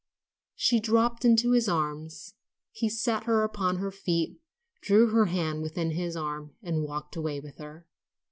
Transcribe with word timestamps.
She 0.55 0.79
dropped 0.79 1.23
into 1.25 1.51
his 1.51 1.69
arms, 1.69 2.33
he 2.71 2.89
set 2.89 3.25
her 3.25 3.43
upon 3.43 3.75
her 3.75 3.91
feet, 3.91 4.39
drew 4.81 5.09
her 5.09 5.25
hand 5.25 5.61
within 5.61 5.91
his 5.91 6.15
arm, 6.15 6.55
and 6.63 6.81
walked 6.81 7.15
away 7.15 7.39
with 7.39 7.59
her. 7.59 7.85